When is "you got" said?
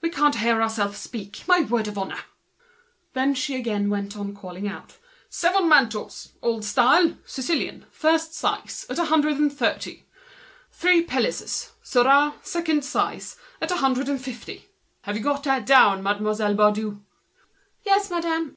15.18-15.44